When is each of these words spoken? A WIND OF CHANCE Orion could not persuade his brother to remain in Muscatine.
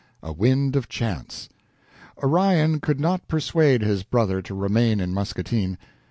A 0.23 0.33
WIND 0.33 0.75
OF 0.75 0.89
CHANCE 0.89 1.47
Orion 2.23 2.79
could 2.79 2.99
not 2.99 3.27
persuade 3.27 3.83
his 3.83 4.01
brother 4.01 4.41
to 4.41 4.55
remain 4.55 4.99
in 4.99 5.13
Muscatine. 5.13 5.77